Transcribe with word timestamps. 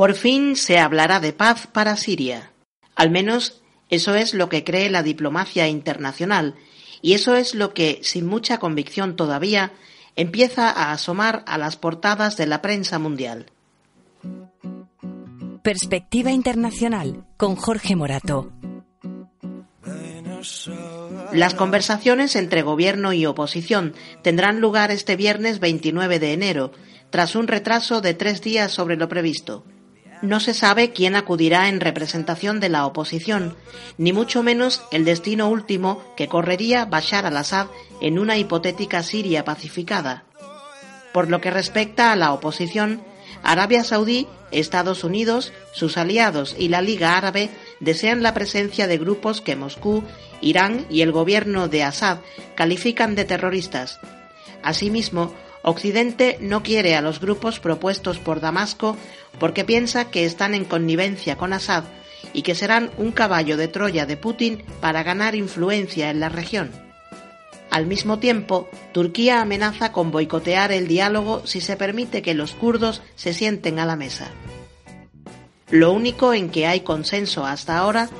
Por 0.00 0.14
fin 0.14 0.56
se 0.56 0.78
hablará 0.78 1.20
de 1.20 1.34
paz 1.34 1.66
para 1.66 1.94
Siria. 1.94 2.52
Al 2.96 3.10
menos 3.10 3.60
eso 3.90 4.14
es 4.14 4.32
lo 4.32 4.48
que 4.48 4.64
cree 4.64 4.88
la 4.88 5.02
diplomacia 5.02 5.68
internacional 5.68 6.54
y 7.02 7.12
eso 7.12 7.36
es 7.36 7.54
lo 7.54 7.74
que, 7.74 8.00
sin 8.02 8.26
mucha 8.26 8.56
convicción 8.56 9.14
todavía, 9.14 9.72
empieza 10.16 10.70
a 10.70 10.92
asomar 10.92 11.44
a 11.46 11.58
las 11.58 11.76
portadas 11.76 12.38
de 12.38 12.46
la 12.46 12.62
prensa 12.62 12.98
mundial. 12.98 13.50
Perspectiva 15.62 16.30
Internacional 16.30 17.26
con 17.36 17.54
Jorge 17.54 17.94
Morato. 17.94 18.50
Las 21.34 21.52
conversaciones 21.54 22.36
entre 22.36 22.62
gobierno 22.62 23.12
y 23.12 23.26
oposición 23.26 23.92
tendrán 24.22 24.62
lugar 24.62 24.92
este 24.92 25.16
viernes 25.16 25.60
29 25.60 26.18
de 26.18 26.32
enero, 26.32 26.72
tras 27.10 27.36
un 27.36 27.48
retraso 27.48 28.00
de 28.00 28.14
tres 28.14 28.40
días 28.40 28.72
sobre 28.72 28.96
lo 28.96 29.06
previsto. 29.06 29.66
No 30.22 30.38
se 30.38 30.52
sabe 30.52 30.92
quién 30.92 31.16
acudirá 31.16 31.68
en 31.68 31.80
representación 31.80 32.60
de 32.60 32.68
la 32.68 32.84
oposición, 32.84 33.56
ni 33.96 34.12
mucho 34.12 34.42
menos 34.42 34.82
el 34.90 35.04
destino 35.04 35.48
último 35.48 36.02
que 36.16 36.28
correría 36.28 36.84
Bashar 36.84 37.24
al-Assad 37.24 37.68
en 38.02 38.18
una 38.18 38.36
hipotética 38.36 39.02
Siria 39.02 39.44
pacificada. 39.44 40.24
Por 41.14 41.30
lo 41.30 41.40
que 41.40 41.50
respecta 41.50 42.12
a 42.12 42.16
la 42.16 42.32
oposición, 42.32 43.02
Arabia 43.42 43.82
Saudí, 43.82 44.28
Estados 44.50 45.04
Unidos, 45.04 45.52
sus 45.72 45.96
aliados 45.96 46.54
y 46.58 46.68
la 46.68 46.82
Liga 46.82 47.16
Árabe 47.16 47.48
desean 47.80 48.22
la 48.22 48.34
presencia 48.34 48.86
de 48.86 48.98
grupos 48.98 49.40
que 49.40 49.56
Moscú, 49.56 50.04
Irán 50.42 50.86
y 50.90 51.00
el 51.00 51.12
gobierno 51.12 51.68
de 51.68 51.82
Assad 51.82 52.18
califican 52.56 53.14
de 53.14 53.24
terroristas. 53.24 53.98
Asimismo, 54.62 55.34
Occidente 55.62 56.38
no 56.40 56.62
quiere 56.62 56.96
a 56.96 57.02
los 57.02 57.20
grupos 57.20 57.60
propuestos 57.60 58.18
por 58.18 58.40
Damasco 58.40 58.96
porque 59.38 59.64
piensa 59.64 60.10
que 60.10 60.24
están 60.24 60.54
en 60.54 60.64
connivencia 60.64 61.36
con 61.36 61.52
Assad 61.52 61.84
y 62.32 62.42
que 62.42 62.54
serán 62.54 62.90
un 62.96 63.12
caballo 63.12 63.56
de 63.56 63.68
Troya 63.68 64.06
de 64.06 64.16
Putin 64.16 64.62
para 64.80 65.02
ganar 65.02 65.34
influencia 65.34 66.10
en 66.10 66.20
la 66.20 66.28
región. 66.28 66.70
Al 67.70 67.86
mismo 67.86 68.18
tiempo, 68.18 68.68
Turquía 68.92 69.40
amenaza 69.40 69.92
con 69.92 70.10
boicotear 70.10 70.72
el 70.72 70.88
diálogo 70.88 71.46
si 71.46 71.60
se 71.60 71.76
permite 71.76 72.20
que 72.20 72.34
los 72.34 72.52
kurdos 72.52 73.02
se 73.14 73.32
sienten 73.32 73.78
a 73.78 73.86
la 73.86 73.96
mesa. 73.96 74.30
Lo 75.70 75.92
único 75.92 76.34
en 76.34 76.50
que 76.50 76.66
hay 76.66 76.80
consenso 76.80 77.46
hasta 77.46 77.78
ahora 77.78 78.10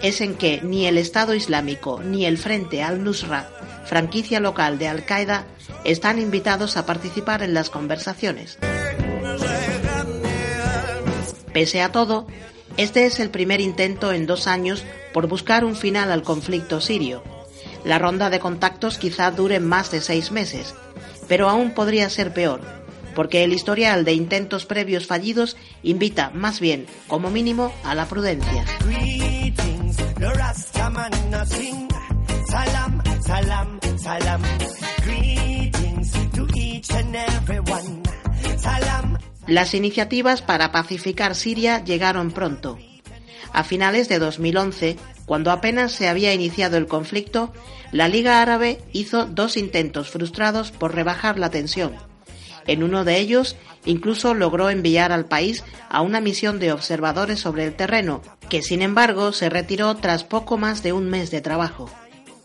es 0.00 0.20
en 0.20 0.34
que 0.34 0.60
ni 0.62 0.86
el 0.86 0.96
Estado 0.96 1.34
Islámico 1.34 2.00
ni 2.02 2.24
el 2.24 2.38
Frente 2.38 2.82
al-Nusra, 2.82 3.50
franquicia 3.90 4.38
local 4.38 4.78
de 4.78 4.86
Al-Qaeda, 4.86 5.46
están 5.82 6.20
invitados 6.20 6.76
a 6.76 6.86
participar 6.86 7.42
en 7.42 7.54
las 7.54 7.70
conversaciones. 7.70 8.56
Pese 11.52 11.82
a 11.82 11.90
todo, 11.90 12.28
este 12.76 13.06
es 13.06 13.18
el 13.18 13.30
primer 13.30 13.60
intento 13.60 14.12
en 14.12 14.26
dos 14.26 14.46
años 14.46 14.84
por 15.12 15.26
buscar 15.26 15.64
un 15.64 15.74
final 15.74 16.12
al 16.12 16.22
conflicto 16.22 16.80
sirio. 16.80 17.24
La 17.84 17.98
ronda 17.98 18.30
de 18.30 18.38
contactos 18.38 18.96
quizá 18.96 19.32
dure 19.32 19.58
más 19.58 19.90
de 19.90 20.00
seis 20.00 20.30
meses, 20.30 20.76
pero 21.26 21.48
aún 21.48 21.72
podría 21.72 22.08
ser 22.10 22.32
peor, 22.32 22.60
porque 23.16 23.42
el 23.42 23.52
historial 23.52 24.04
de 24.04 24.12
intentos 24.12 24.66
previos 24.66 25.08
fallidos 25.08 25.56
invita 25.82 26.30
más 26.32 26.60
bien, 26.60 26.86
como 27.08 27.28
mínimo, 27.28 27.72
a 27.82 27.96
la 27.96 28.06
prudencia. 28.06 28.64
Las 39.46 39.74
iniciativas 39.74 40.42
para 40.42 40.72
pacificar 40.72 41.34
Siria 41.34 41.84
llegaron 41.84 42.30
pronto. 42.30 42.78
A 43.52 43.64
finales 43.64 44.08
de 44.08 44.18
2011, 44.18 44.96
cuando 45.26 45.50
apenas 45.50 45.92
se 45.92 46.08
había 46.08 46.32
iniciado 46.32 46.76
el 46.76 46.86
conflicto, 46.86 47.52
la 47.92 48.08
Liga 48.08 48.40
Árabe 48.40 48.80
hizo 48.92 49.26
dos 49.26 49.56
intentos 49.56 50.08
frustrados 50.08 50.70
por 50.70 50.94
rebajar 50.94 51.38
la 51.38 51.50
tensión. 51.50 51.94
En 52.66 52.82
uno 52.82 53.04
de 53.04 53.18
ellos, 53.18 53.56
incluso 53.84 54.34
logró 54.34 54.70
enviar 54.70 55.12
al 55.12 55.24
país 55.24 55.64
a 55.88 56.02
una 56.02 56.20
misión 56.20 56.58
de 56.58 56.72
observadores 56.72 57.40
sobre 57.40 57.64
el 57.64 57.74
terreno, 57.74 58.22
que 58.48 58.62
sin 58.62 58.82
embargo 58.82 59.32
se 59.32 59.50
retiró 59.50 59.96
tras 59.96 60.24
poco 60.24 60.56
más 60.56 60.82
de 60.82 60.92
un 60.92 61.08
mes 61.10 61.30
de 61.30 61.40
trabajo. 61.40 61.90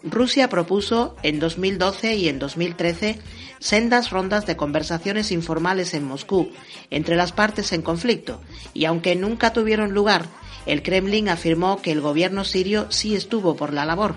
Rusia 0.06 0.50
propuso 0.50 1.16
en 1.24 1.40
2012 1.40 2.16
y 2.16 2.30
en 2.30 2.38
2013 2.38 3.18
sendas 3.58 4.12
rondas 4.12 4.46
de 4.46 4.56
conversaciones 4.56 5.32
informales 5.32 5.96
en 5.96 6.04
Moscú 6.04 6.52
entre 6.92 7.16
las 7.16 7.32
partes 7.32 7.74
en 7.74 7.82
conflicto, 7.82 8.40
y 8.76 8.86
aunque 8.86 9.16
nunca 9.16 9.52
tuvieron 9.52 9.94
lugar, 9.94 10.28
el 10.68 10.84
Kremlin 10.84 11.28
afirmó 11.28 11.82
que 11.82 11.92
el 11.92 12.02
gobierno 12.02 12.44
sirio 12.46 12.86
sí 12.90 13.16
estuvo 13.16 13.56
por 13.56 13.74
la 13.74 13.84
labor. 13.86 14.16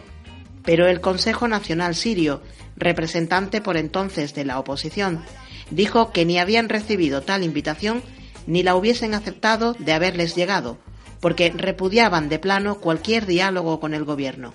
Pero 0.63 0.87
el 0.87 1.01
Consejo 1.01 1.49
Nacional 1.49 1.95
Sirio, 1.95 2.43
representante 2.77 3.63
por 3.63 3.79
entonces 3.79 4.35
de 4.35 4.45
la 4.45 4.59
oposición, 4.59 5.25
dijo 5.71 6.13
que 6.13 6.27
ni 6.27 6.39
habían 6.39 6.69
recibido 6.69 7.23
tal 7.23 7.45
invitación 7.45 8.03
ni 8.47 8.63
la 8.63 8.77
hubiesen 8.77 9.15
aceptado 9.15 9.73
de 9.79 9.95
haberles 9.95 10.35
llegado, 10.35 10.77
porque 11.21 11.51
repudiaban 11.51 12.29
de 12.29 12.39
plano 12.39 12.79
cualquier 12.79 13.25
diálogo 13.25 13.81
con 13.81 13.95
el 13.95 14.05
gobierno. 14.05 14.53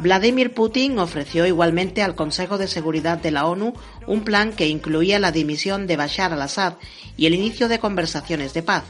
Vladimir 0.00 0.52
Putin 0.52 0.98
ofreció 0.98 1.46
igualmente 1.46 2.02
al 2.02 2.14
Consejo 2.14 2.58
de 2.58 2.66
Seguridad 2.66 3.18
de 3.18 3.30
la 3.30 3.46
ONU 3.46 3.74
un 4.06 4.24
plan 4.24 4.52
que 4.52 4.68
incluía 4.68 5.18
la 5.18 5.32
dimisión 5.32 5.86
de 5.86 5.96
Bashar 5.96 6.32
al-Assad 6.32 6.74
y 7.16 7.26
el 7.26 7.34
inicio 7.34 7.68
de 7.68 7.78
conversaciones 7.78 8.54
de 8.54 8.62
paz. 8.62 8.84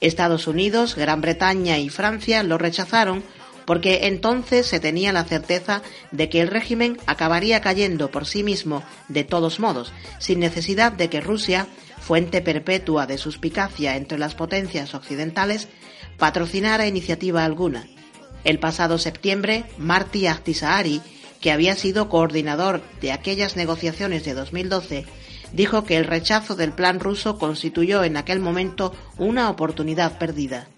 Estados 0.00 0.46
Unidos, 0.46 0.96
Gran 0.96 1.20
Bretaña 1.20 1.78
y 1.78 1.88
Francia 1.88 2.42
lo 2.42 2.58
rechazaron 2.58 3.22
porque 3.64 4.06
entonces 4.08 4.66
se 4.66 4.80
tenía 4.80 5.12
la 5.12 5.24
certeza 5.24 5.82
de 6.10 6.28
que 6.28 6.40
el 6.40 6.48
régimen 6.48 6.98
acabaría 7.06 7.60
cayendo 7.60 8.10
por 8.10 8.26
sí 8.26 8.42
mismo 8.42 8.82
de 9.08 9.24
todos 9.24 9.60
modos, 9.60 9.92
sin 10.18 10.40
necesidad 10.40 10.92
de 10.92 11.08
que 11.08 11.20
Rusia, 11.20 11.68
fuente 12.00 12.42
perpetua 12.42 13.06
de 13.06 13.18
suspicacia 13.18 13.96
entre 13.96 14.18
las 14.18 14.34
potencias 14.34 14.94
occidentales, 14.94 15.68
patrocinara 16.18 16.86
iniciativa 16.86 17.44
alguna. 17.44 17.86
El 18.44 18.58
pasado 18.58 18.98
septiembre, 18.98 19.64
Marty 19.78 20.26
Ahtisaari, 20.26 21.00
que 21.40 21.52
había 21.52 21.74
sido 21.74 22.08
coordinador 22.08 22.82
de 23.00 23.12
aquellas 23.12 23.56
negociaciones 23.56 24.24
de 24.24 24.34
2012, 24.34 25.06
dijo 25.52 25.84
que 25.84 25.96
el 25.96 26.04
rechazo 26.04 26.54
del 26.54 26.72
plan 26.72 27.00
ruso 27.00 27.38
constituyó 27.38 28.04
en 28.04 28.16
aquel 28.16 28.40
momento 28.40 28.94
una 29.18 29.50
oportunidad 29.50 30.18
perdida. 30.18 30.68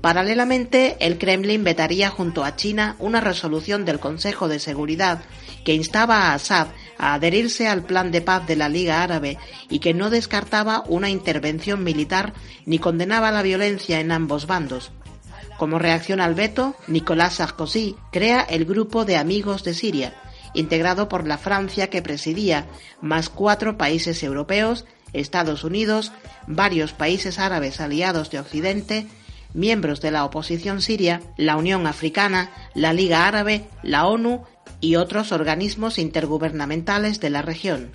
Paralelamente, 0.00 0.96
el 0.98 1.16
Kremlin 1.16 1.62
vetaría 1.62 2.10
junto 2.10 2.42
a 2.42 2.56
China 2.56 2.96
una 2.98 3.20
resolución 3.20 3.84
del 3.84 4.00
Consejo 4.00 4.48
de 4.48 4.58
Seguridad 4.58 5.22
que 5.64 5.74
instaba 5.74 6.16
a 6.16 6.34
Assad 6.34 6.68
a 6.98 7.14
adherirse 7.14 7.68
al 7.68 7.84
plan 7.84 8.10
de 8.10 8.20
paz 8.20 8.44
de 8.48 8.56
la 8.56 8.68
Liga 8.68 9.04
Árabe 9.04 9.38
y 9.70 9.78
que 9.78 9.94
no 9.94 10.10
descartaba 10.10 10.82
una 10.88 11.08
intervención 11.08 11.84
militar 11.84 12.32
ni 12.66 12.80
condenaba 12.80 13.30
la 13.30 13.42
violencia 13.42 14.00
en 14.00 14.10
ambos 14.10 14.48
bandos. 14.48 14.90
Como 15.58 15.78
reacción 15.78 16.20
al 16.20 16.34
veto, 16.34 16.74
Nicolás 16.86 17.34
Sarkozy 17.34 17.96
crea 18.10 18.40
el 18.40 18.64
Grupo 18.64 19.04
de 19.04 19.16
Amigos 19.16 19.64
de 19.64 19.74
Siria, 19.74 20.14
integrado 20.54 21.08
por 21.08 21.26
la 21.26 21.38
Francia 21.38 21.88
que 21.88 22.02
presidía, 22.02 22.66
más 23.00 23.28
cuatro 23.28 23.78
países 23.78 24.22
europeos, 24.22 24.84
Estados 25.12 25.64
Unidos, 25.64 26.12
varios 26.46 26.92
países 26.92 27.38
árabes 27.38 27.80
aliados 27.80 28.30
de 28.30 28.40
Occidente, 28.40 29.06
miembros 29.54 30.00
de 30.00 30.10
la 30.10 30.24
oposición 30.24 30.80
siria, 30.80 31.20
la 31.36 31.56
Unión 31.56 31.86
Africana, 31.86 32.50
la 32.74 32.92
Liga 32.92 33.26
Árabe, 33.26 33.66
la 33.82 34.06
ONU 34.06 34.44
y 34.80 34.96
otros 34.96 35.32
organismos 35.32 35.98
intergubernamentales 35.98 37.20
de 37.20 37.30
la 37.30 37.42
región. 37.42 37.90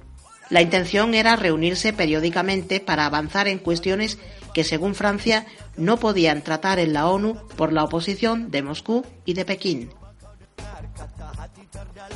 La 0.50 0.62
intención 0.62 1.14
era 1.14 1.36
reunirse 1.36 1.92
periódicamente 1.92 2.80
para 2.80 3.06
avanzar 3.06 3.48
en 3.48 3.60
cuestiones 3.60 4.18
que, 4.58 4.64
según 4.64 4.96
Francia, 4.96 5.46
no 5.76 5.98
podían 5.98 6.42
tratar 6.42 6.80
en 6.80 6.92
la 6.92 7.08
ONU 7.08 7.38
por 7.58 7.72
la 7.72 7.84
oposición 7.84 8.50
de 8.50 8.64
Moscú 8.64 9.06
y 9.24 9.36
de 9.36 9.46
Pekín. 9.46 9.92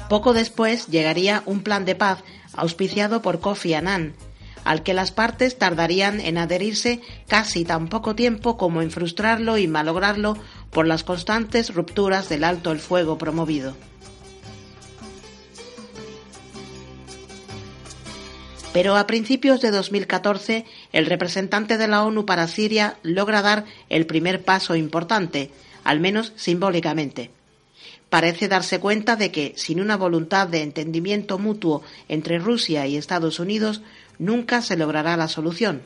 Poco 0.09 0.33
después 0.33 0.87
llegaría 0.87 1.43
un 1.45 1.61
plan 1.61 1.85
de 1.85 1.93
paz 1.93 2.23
auspiciado 2.55 3.21
por 3.21 3.41
Kofi 3.41 3.75
Annan, 3.75 4.15
al 4.63 4.81
que 4.81 4.95
las 4.95 5.11
partes 5.11 5.59
tardarían 5.59 6.19
en 6.19 6.39
adherirse 6.39 6.99
casi 7.27 7.63
tan 7.63 7.89
poco 7.89 8.15
tiempo 8.15 8.57
como 8.57 8.81
en 8.81 8.89
frustrarlo 8.89 9.59
y 9.59 9.67
malograrlo 9.67 10.35
por 10.71 10.87
las 10.87 11.03
constantes 11.03 11.71
rupturas 11.75 12.27
del 12.27 12.43
alto 12.43 12.71
el 12.71 12.79
fuego 12.79 13.19
promovido. 13.19 13.75
Pero 18.73 18.95
a 18.95 19.05
principios 19.05 19.61
de 19.61 19.71
2014, 19.71 20.65
el 20.93 21.05
representante 21.05 21.77
de 21.77 21.87
la 21.87 22.03
ONU 22.03 22.25
para 22.25 22.47
Siria 22.47 22.97
logra 23.03 23.41
dar 23.41 23.65
el 23.89 24.05
primer 24.05 24.43
paso 24.43 24.75
importante, 24.75 25.51
al 25.83 25.99
menos 25.99 26.33
simbólicamente 26.35 27.31
parece 28.11 28.49
darse 28.49 28.81
cuenta 28.81 29.15
de 29.15 29.31
que, 29.31 29.53
sin 29.55 29.79
una 29.79 29.95
voluntad 29.95 30.45
de 30.45 30.63
entendimiento 30.63 31.39
mutuo 31.39 31.81
entre 32.09 32.39
Rusia 32.39 32.85
y 32.85 32.97
Estados 32.97 33.39
Unidos, 33.39 33.81
nunca 34.19 34.61
se 34.61 34.75
logrará 34.75 35.15
la 35.15 35.29
solución. 35.29 35.81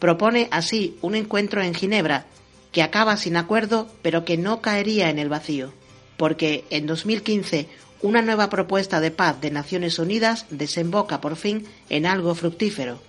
propone 0.00 0.48
así 0.50 0.96
un 1.00 1.14
encuentro 1.14 1.62
en 1.62 1.74
Ginebra 1.74 2.26
que 2.72 2.82
acaba 2.82 3.16
sin 3.16 3.36
acuerdo, 3.36 3.86
pero 4.02 4.24
que 4.24 4.36
no 4.36 4.60
caería 4.60 5.10
en 5.10 5.20
el 5.20 5.28
vacío, 5.28 5.72
porque 6.16 6.64
en 6.70 6.86
2015 6.88 7.68
una 8.02 8.22
nueva 8.22 8.48
propuesta 8.48 9.00
de 9.00 9.10
paz 9.10 9.40
de 9.40 9.50
Naciones 9.50 9.98
Unidas 9.98 10.46
desemboca 10.50 11.20
por 11.20 11.36
fin 11.36 11.66
en 11.88 12.06
algo 12.06 12.34
fructífero, 12.34 13.00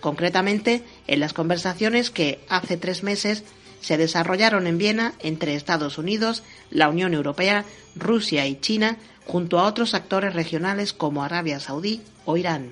concretamente 0.00 0.82
en 1.06 1.20
las 1.20 1.32
conversaciones 1.32 2.10
que 2.10 2.40
hace 2.48 2.76
tres 2.76 3.02
meses 3.02 3.44
se 3.80 3.96
desarrollaron 3.96 4.66
en 4.66 4.78
Viena 4.78 5.14
entre 5.20 5.54
Estados 5.54 5.98
Unidos, 5.98 6.42
la 6.70 6.88
Unión 6.88 7.14
Europea, 7.14 7.64
Rusia 7.94 8.46
y 8.46 8.60
China, 8.60 8.98
junto 9.26 9.58
a 9.58 9.64
otros 9.64 9.94
actores 9.94 10.34
regionales 10.34 10.92
como 10.92 11.22
Arabia 11.22 11.60
Saudí 11.60 12.00
o 12.24 12.36
Irán. 12.36 12.70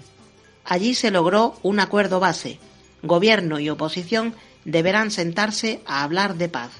Allí 0.64 0.94
se 0.94 1.10
logró 1.10 1.58
un 1.62 1.78
acuerdo 1.78 2.18
base. 2.18 2.58
Gobierno 3.02 3.60
y 3.60 3.70
oposición 3.70 4.34
deberán 4.64 5.10
sentarse 5.10 5.80
a 5.86 6.02
hablar 6.02 6.34
de 6.36 6.48
paz. 6.48 6.70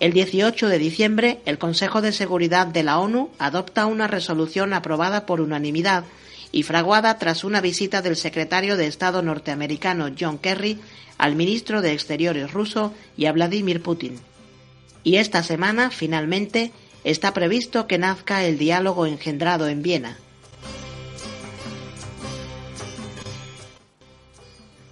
El 0.00 0.12
18 0.12 0.68
de 0.68 0.78
diciembre, 0.78 1.40
el 1.44 1.58
Consejo 1.58 2.00
de 2.00 2.12
Seguridad 2.12 2.68
de 2.68 2.84
la 2.84 3.00
ONU 3.00 3.30
adopta 3.38 3.86
una 3.86 4.06
resolución 4.06 4.72
aprobada 4.72 5.26
por 5.26 5.40
unanimidad 5.40 6.04
y 6.52 6.62
fraguada 6.62 7.18
tras 7.18 7.42
una 7.42 7.60
visita 7.60 8.00
del 8.00 8.14
secretario 8.14 8.76
de 8.76 8.86
Estado 8.86 9.22
norteamericano 9.22 10.08
John 10.18 10.38
Kerry 10.38 10.78
al 11.18 11.34
ministro 11.34 11.82
de 11.82 11.92
Exteriores 11.92 12.52
ruso 12.52 12.94
y 13.16 13.26
a 13.26 13.32
Vladimir 13.32 13.82
Putin. 13.82 14.20
Y 15.02 15.16
esta 15.16 15.42
semana, 15.42 15.90
finalmente, 15.90 16.70
está 17.02 17.34
previsto 17.34 17.88
que 17.88 17.98
nazca 17.98 18.44
el 18.44 18.56
diálogo 18.56 19.04
engendrado 19.04 19.66
en 19.66 19.82
Viena. 19.82 20.16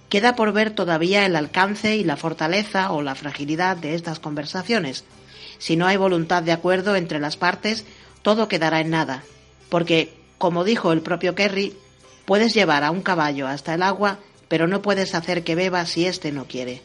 Queda 0.09 0.35
por 0.35 0.53
ver 0.53 0.71
todavía 0.71 1.25
el 1.25 1.35
alcance 1.35 1.97
y 1.97 2.03
la 2.03 2.15
fortaleza 2.15 2.91
o 2.91 3.01
la 3.01 3.15
fragilidad 3.15 3.75
de 3.75 3.93
estas 3.95 4.19
conversaciones. 4.19 5.03
Si 5.57 5.75
no 5.75 5.85
hay 5.85 5.97
voluntad 5.97 6.43
de 6.43 6.53
acuerdo 6.53 6.95
entre 6.95 7.19
las 7.19 7.35
partes, 7.35 7.85
todo 8.21 8.47
quedará 8.47 8.79
en 8.79 8.89
nada, 8.89 9.23
porque, 9.69 10.13
como 10.37 10.63
dijo 10.63 10.93
el 10.93 11.01
propio 11.01 11.35
Kerry, 11.35 11.75
puedes 12.25 12.53
llevar 12.53 12.83
a 12.83 12.91
un 12.91 13.01
caballo 13.01 13.47
hasta 13.47 13.73
el 13.73 13.83
agua, 13.83 14.19
pero 14.47 14.67
no 14.67 14.81
puedes 14.81 15.13
hacer 15.15 15.43
que 15.43 15.55
beba 15.55 15.85
si 15.85 16.05
éste 16.05 16.31
no 16.31 16.45
quiere. 16.45 16.81